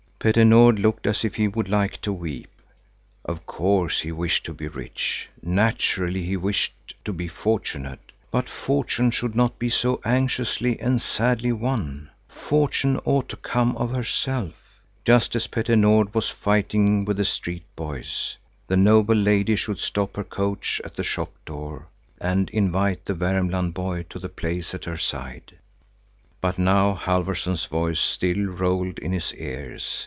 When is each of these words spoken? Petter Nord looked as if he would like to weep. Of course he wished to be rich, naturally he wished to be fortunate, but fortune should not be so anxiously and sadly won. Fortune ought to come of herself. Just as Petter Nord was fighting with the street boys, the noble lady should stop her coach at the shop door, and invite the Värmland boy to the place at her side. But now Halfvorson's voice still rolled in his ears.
Petter 0.23 0.45
Nord 0.45 0.77
looked 0.77 1.07
as 1.07 1.25
if 1.25 1.33
he 1.33 1.47
would 1.47 1.67
like 1.67 1.99
to 2.01 2.13
weep. 2.13 2.47
Of 3.25 3.47
course 3.47 4.01
he 4.01 4.11
wished 4.11 4.43
to 4.45 4.53
be 4.53 4.67
rich, 4.67 5.27
naturally 5.41 6.21
he 6.21 6.37
wished 6.37 6.93
to 7.05 7.11
be 7.11 7.27
fortunate, 7.27 8.11
but 8.29 8.47
fortune 8.47 9.09
should 9.09 9.35
not 9.35 9.57
be 9.57 9.67
so 9.71 9.99
anxiously 10.05 10.79
and 10.79 11.01
sadly 11.01 11.51
won. 11.51 12.11
Fortune 12.29 12.99
ought 13.03 13.29
to 13.29 13.35
come 13.35 13.75
of 13.77 13.89
herself. 13.95 14.53
Just 15.05 15.35
as 15.35 15.47
Petter 15.47 15.75
Nord 15.75 16.13
was 16.13 16.29
fighting 16.29 17.03
with 17.03 17.17
the 17.17 17.25
street 17.25 17.65
boys, 17.75 18.37
the 18.67 18.77
noble 18.77 19.15
lady 19.15 19.55
should 19.55 19.79
stop 19.79 20.15
her 20.17 20.23
coach 20.23 20.79
at 20.85 20.93
the 20.97 21.03
shop 21.03 21.31
door, 21.45 21.87
and 22.19 22.47
invite 22.51 23.05
the 23.05 23.15
Värmland 23.15 23.73
boy 23.73 24.05
to 24.11 24.19
the 24.19 24.29
place 24.29 24.75
at 24.75 24.85
her 24.85 24.97
side. 24.97 25.57
But 26.41 26.59
now 26.59 26.93
Halfvorson's 26.93 27.65
voice 27.65 27.99
still 27.99 28.45
rolled 28.45 28.99
in 28.99 29.13
his 29.13 29.33
ears. 29.33 29.97